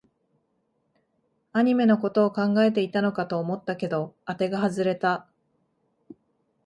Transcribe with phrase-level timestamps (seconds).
[1.53, 5.27] アニメのことを考えていたのかと思ったけど、あてが外れた